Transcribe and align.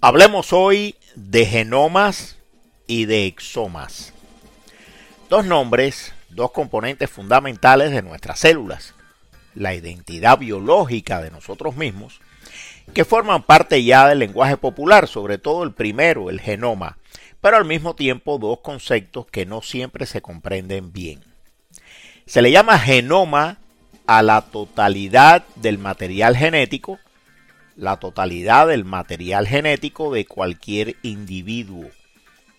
Hablemos 0.00 0.52
hoy 0.52 0.94
de 1.16 1.44
genomas 1.44 2.36
y 2.86 3.06
de 3.06 3.26
exomas. 3.26 4.12
Dos 5.28 5.44
nombres, 5.44 6.12
dos 6.28 6.52
componentes 6.52 7.10
fundamentales 7.10 7.90
de 7.90 8.02
nuestras 8.02 8.38
células, 8.38 8.94
la 9.56 9.74
identidad 9.74 10.38
biológica 10.38 11.20
de 11.20 11.32
nosotros 11.32 11.74
mismos, 11.74 12.20
que 12.94 13.04
forman 13.04 13.42
parte 13.42 13.82
ya 13.82 14.06
del 14.06 14.20
lenguaje 14.20 14.56
popular, 14.56 15.08
sobre 15.08 15.36
todo 15.36 15.64
el 15.64 15.72
primero, 15.72 16.30
el 16.30 16.40
genoma, 16.40 16.96
pero 17.40 17.56
al 17.56 17.64
mismo 17.64 17.96
tiempo 17.96 18.38
dos 18.38 18.60
conceptos 18.60 19.26
que 19.26 19.46
no 19.46 19.62
siempre 19.62 20.06
se 20.06 20.22
comprenden 20.22 20.92
bien. 20.92 21.24
Se 22.24 22.40
le 22.40 22.52
llama 22.52 22.78
genoma 22.78 23.58
a 24.06 24.22
la 24.22 24.42
totalidad 24.42 25.44
del 25.56 25.78
material 25.78 26.36
genético 26.36 27.00
la 27.78 27.96
totalidad 27.96 28.66
del 28.66 28.84
material 28.84 29.46
genético 29.46 30.12
de 30.12 30.26
cualquier 30.26 30.96
individuo, 31.02 31.88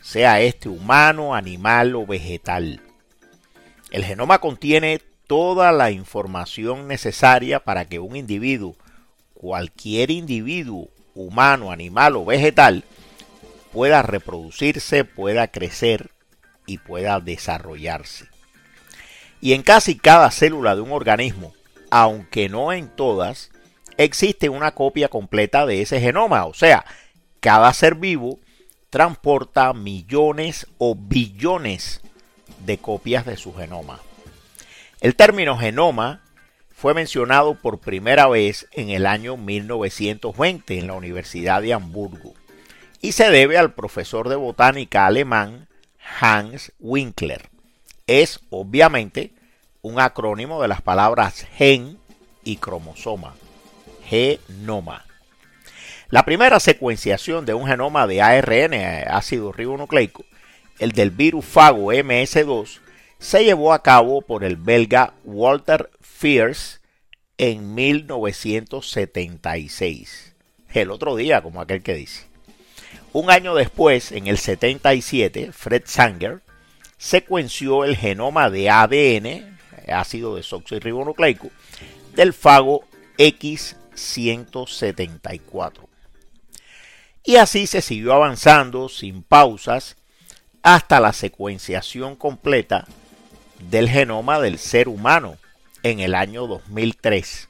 sea 0.00 0.40
este 0.40 0.68
humano, 0.68 1.34
animal 1.34 1.96
o 1.96 2.06
vegetal. 2.06 2.80
El 3.90 4.04
genoma 4.04 4.38
contiene 4.38 5.00
toda 5.26 5.72
la 5.72 5.90
información 5.90 6.86
necesaria 6.86 7.58
para 7.58 7.86
que 7.86 7.98
un 7.98 8.14
individuo, 8.14 8.76
cualquier 9.34 10.12
individuo, 10.12 10.88
humano, 11.16 11.72
animal 11.72 12.14
o 12.14 12.24
vegetal, 12.24 12.84
pueda 13.72 14.02
reproducirse, 14.02 15.04
pueda 15.04 15.48
crecer 15.48 16.12
y 16.64 16.78
pueda 16.78 17.18
desarrollarse. 17.18 18.26
Y 19.40 19.54
en 19.54 19.62
casi 19.62 19.98
cada 19.98 20.30
célula 20.30 20.76
de 20.76 20.82
un 20.82 20.92
organismo, 20.92 21.54
aunque 21.90 22.48
no 22.48 22.72
en 22.72 22.88
todas, 22.88 23.50
existe 23.98 24.48
una 24.48 24.72
copia 24.72 25.08
completa 25.08 25.66
de 25.66 25.82
ese 25.82 26.00
genoma. 26.00 26.46
O 26.46 26.54
sea, 26.54 26.86
cada 27.40 27.70
ser 27.74 27.96
vivo 27.96 28.38
transporta 28.88 29.74
millones 29.74 30.66
o 30.78 30.94
billones 30.94 32.00
de 32.64 32.78
copias 32.78 33.26
de 33.26 33.36
su 33.36 33.52
genoma. 33.54 34.00
El 35.00 35.14
término 35.14 35.58
genoma 35.58 36.22
fue 36.70 36.94
mencionado 36.94 37.56
por 37.56 37.80
primera 37.80 38.28
vez 38.28 38.68
en 38.72 38.88
el 38.90 39.04
año 39.04 39.36
1920 39.36 40.78
en 40.78 40.86
la 40.86 40.94
Universidad 40.94 41.60
de 41.60 41.74
Hamburgo 41.74 42.34
y 43.00 43.12
se 43.12 43.30
debe 43.30 43.58
al 43.58 43.74
profesor 43.74 44.28
de 44.28 44.36
botánica 44.36 45.06
alemán 45.06 45.68
Hans 46.20 46.72
Winkler. 46.78 47.50
Es 48.06 48.40
obviamente 48.50 49.32
un 49.82 50.00
acrónimo 50.00 50.62
de 50.62 50.68
las 50.68 50.82
palabras 50.82 51.46
gen 51.52 51.98
y 52.44 52.56
cromosoma 52.56 53.34
genoma. 54.08 55.04
La 56.10 56.24
primera 56.24 56.58
secuenciación 56.58 57.44
de 57.44 57.52
un 57.52 57.66
genoma 57.66 58.06
de 58.06 58.22
ARN, 58.22 58.72
ácido 59.08 59.52
ribonucleico, 59.52 60.24
el 60.78 60.92
del 60.92 61.10
virus 61.10 61.44
fago 61.44 61.92
MS2, 61.92 62.78
se 63.18 63.44
llevó 63.44 63.74
a 63.74 63.82
cabo 63.82 64.22
por 64.22 64.42
el 64.44 64.56
belga 64.56 65.12
Walter 65.24 65.90
Fierce 66.00 66.78
en 67.36 67.74
1976. 67.74 70.34
El 70.72 70.90
otro 70.90 71.14
día, 71.16 71.42
como 71.42 71.60
aquel 71.60 71.82
que 71.82 71.92
dice. 71.94 72.26
Un 73.12 73.30
año 73.30 73.54
después, 73.54 74.12
en 74.12 74.28
el 74.28 74.38
77, 74.38 75.52
Fred 75.52 75.82
Sanger 75.86 76.40
secuenció 76.96 77.84
el 77.84 77.96
genoma 77.96 78.48
de 78.50 78.70
ADN, 78.70 79.58
ácido 79.88 80.36
desoxirribonucleico, 80.36 81.50
del 82.14 82.32
fago 82.32 82.84
X 83.18 83.76
174. 83.98 85.88
Y 87.24 87.36
así 87.36 87.66
se 87.66 87.82
siguió 87.82 88.14
avanzando 88.14 88.88
sin 88.88 89.22
pausas 89.22 89.96
hasta 90.62 91.00
la 91.00 91.12
secuenciación 91.12 92.16
completa 92.16 92.86
del 93.58 93.88
genoma 93.88 94.40
del 94.40 94.58
ser 94.58 94.88
humano 94.88 95.36
en 95.82 96.00
el 96.00 96.14
año 96.14 96.46
2003, 96.46 97.48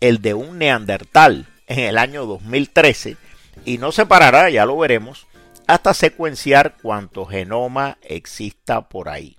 el 0.00 0.20
de 0.20 0.34
un 0.34 0.58
neandertal 0.58 1.46
en 1.66 1.80
el 1.80 1.98
año 1.98 2.26
2013 2.26 3.16
y 3.64 3.78
no 3.78 3.92
se 3.92 4.06
parará, 4.06 4.50
ya 4.50 4.66
lo 4.66 4.76
veremos, 4.78 5.26
hasta 5.66 5.94
secuenciar 5.94 6.76
cuanto 6.80 7.26
genoma 7.26 7.98
exista 8.02 8.88
por 8.88 9.08
ahí. 9.08 9.36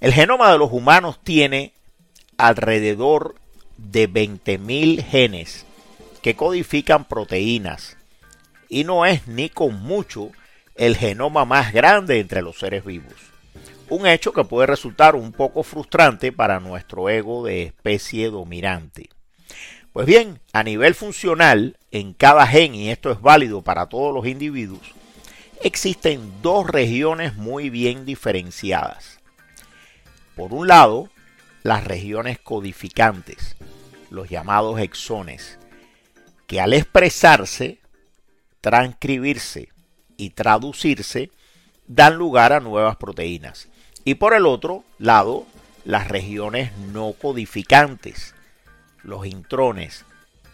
El 0.00 0.12
genoma 0.12 0.52
de 0.52 0.58
los 0.58 0.72
humanos 0.72 1.20
tiene 1.22 1.74
alrededor 2.36 3.34
de 3.78 4.10
20.000 4.10 5.02
genes 5.02 5.64
que 6.20 6.34
codifican 6.34 7.06
proteínas 7.06 7.96
y 8.68 8.84
no 8.84 9.06
es 9.06 9.26
ni 9.26 9.48
con 9.48 9.80
mucho 9.82 10.30
el 10.74 10.96
genoma 10.96 11.44
más 11.44 11.72
grande 11.72 12.20
entre 12.20 12.42
los 12.42 12.58
seres 12.58 12.84
vivos. 12.84 13.14
Un 13.88 14.06
hecho 14.06 14.32
que 14.32 14.44
puede 14.44 14.66
resultar 14.66 15.16
un 15.16 15.32
poco 15.32 15.62
frustrante 15.62 16.30
para 16.30 16.60
nuestro 16.60 17.08
ego 17.08 17.44
de 17.44 17.62
especie 17.62 18.28
dominante. 18.28 19.08
Pues 19.92 20.06
bien, 20.06 20.40
a 20.52 20.62
nivel 20.62 20.94
funcional, 20.94 21.76
en 21.90 22.12
cada 22.12 22.46
gen, 22.46 22.74
y 22.74 22.90
esto 22.90 23.10
es 23.10 23.20
válido 23.20 23.62
para 23.62 23.86
todos 23.86 24.14
los 24.14 24.26
individuos, 24.26 24.94
existen 25.62 26.42
dos 26.42 26.66
regiones 26.66 27.34
muy 27.34 27.70
bien 27.70 28.04
diferenciadas. 28.04 29.18
Por 30.36 30.52
un 30.52 30.68
lado, 30.68 31.10
las 31.62 31.84
regiones 31.84 32.38
codificantes, 32.38 33.56
los 34.10 34.28
llamados 34.28 34.80
exones, 34.80 35.58
que 36.46 36.60
al 36.60 36.72
expresarse, 36.72 37.78
transcribirse 38.60 39.68
y 40.16 40.30
traducirse, 40.30 41.30
dan 41.86 42.16
lugar 42.16 42.52
a 42.52 42.60
nuevas 42.60 42.96
proteínas. 42.96 43.68
Y 44.04 44.14
por 44.14 44.34
el 44.34 44.46
otro 44.46 44.84
lado, 44.98 45.46
las 45.84 46.08
regiones 46.08 46.76
no 46.92 47.12
codificantes, 47.12 48.34
los 49.02 49.26
intrones, 49.26 50.04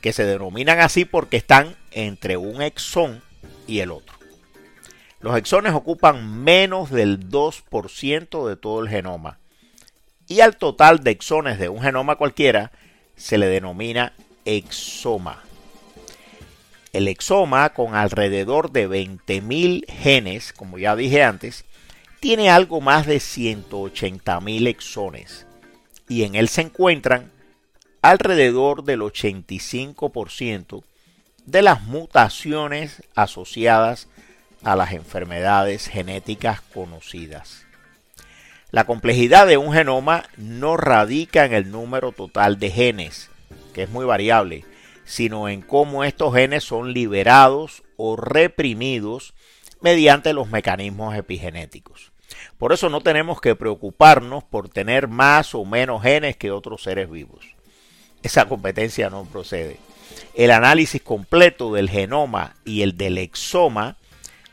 que 0.00 0.12
se 0.12 0.24
denominan 0.24 0.80
así 0.80 1.04
porque 1.04 1.36
están 1.36 1.76
entre 1.92 2.36
un 2.36 2.60
exón 2.60 3.22
y 3.66 3.80
el 3.80 3.90
otro. 3.90 4.16
Los 5.20 5.36
exones 5.36 5.72
ocupan 5.72 6.42
menos 6.42 6.90
del 6.90 7.30
2% 7.30 8.48
de 8.48 8.56
todo 8.56 8.80
el 8.82 8.88
genoma. 8.88 9.38
Y 10.26 10.40
al 10.40 10.56
total 10.56 11.04
de 11.04 11.12
exones 11.12 11.58
de 11.58 11.68
un 11.68 11.80
genoma 11.80 12.16
cualquiera 12.16 12.72
se 13.16 13.38
le 13.38 13.46
denomina 13.46 14.12
exoma. 14.44 15.42
El 16.92 17.08
exoma, 17.08 17.70
con 17.70 17.94
alrededor 17.94 18.70
de 18.70 18.88
20.000 18.88 19.86
genes, 19.88 20.52
como 20.52 20.78
ya 20.78 20.94
dije 20.94 21.22
antes, 21.22 21.64
tiene 22.20 22.50
algo 22.50 22.80
más 22.80 23.06
de 23.06 23.16
180.000 23.16 24.68
exones 24.68 25.46
y 26.08 26.24
en 26.24 26.34
él 26.34 26.48
se 26.48 26.60
encuentran 26.60 27.32
alrededor 28.02 28.84
del 28.84 29.00
85% 29.00 30.84
de 31.46 31.62
las 31.62 31.82
mutaciones 31.82 33.02
asociadas 33.14 34.08
a 34.62 34.76
las 34.76 34.92
enfermedades 34.92 35.88
genéticas 35.88 36.60
conocidas. 36.60 37.64
La 38.72 38.86
complejidad 38.86 39.46
de 39.46 39.58
un 39.58 39.74
genoma 39.74 40.24
no 40.38 40.78
radica 40.78 41.44
en 41.44 41.52
el 41.52 41.70
número 41.70 42.10
total 42.12 42.58
de 42.58 42.70
genes, 42.70 43.28
que 43.74 43.82
es 43.82 43.90
muy 43.90 44.06
variable, 44.06 44.64
sino 45.04 45.50
en 45.50 45.60
cómo 45.60 46.04
estos 46.04 46.34
genes 46.34 46.64
son 46.64 46.94
liberados 46.94 47.82
o 47.98 48.16
reprimidos 48.16 49.34
mediante 49.82 50.32
los 50.32 50.48
mecanismos 50.48 51.14
epigenéticos. 51.14 52.12
Por 52.56 52.72
eso 52.72 52.88
no 52.88 53.02
tenemos 53.02 53.42
que 53.42 53.54
preocuparnos 53.54 54.42
por 54.42 54.70
tener 54.70 55.06
más 55.06 55.54
o 55.54 55.66
menos 55.66 56.02
genes 56.02 56.38
que 56.38 56.50
otros 56.50 56.82
seres 56.82 57.10
vivos. 57.10 57.44
Esa 58.22 58.48
competencia 58.48 59.10
no 59.10 59.26
procede. 59.26 59.76
El 60.34 60.50
análisis 60.50 61.02
completo 61.02 61.74
del 61.74 61.90
genoma 61.90 62.54
y 62.64 62.80
el 62.80 62.96
del 62.96 63.18
exoma 63.18 63.98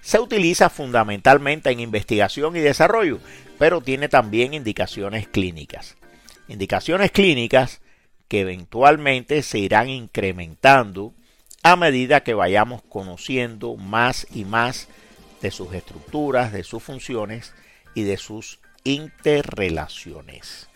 se 0.10 0.20
utiliza 0.20 0.72
fundamentalmente 0.72 1.70
en 1.70 1.80
investigación 1.80 2.56
y 2.56 2.62
desarrollo, 2.62 3.20
pero 3.60 3.80
tiene 3.80 4.10
también 4.10 4.56
indicaciones 4.56 5.28
clínicas. 5.28 5.98
Indicaciones 6.48 7.12
clínicas 7.12 7.80
que 8.28 8.40
eventualmente 8.40 9.44
se 9.44 9.60
irán 9.60 9.88
incrementando 9.88 11.14
a 11.62 11.76
medida 11.76 12.24
que 12.24 12.34
vayamos 12.34 12.82
conociendo 12.90 13.76
más 13.76 14.26
y 14.34 14.46
más 14.46 14.88
de 15.44 15.52
sus 15.52 15.76
estructuras, 15.76 16.52
de 16.52 16.64
sus 16.64 16.82
funciones 16.82 17.54
y 17.94 18.02
de 18.02 18.18
sus 18.18 18.62
interrelaciones. 18.84 20.70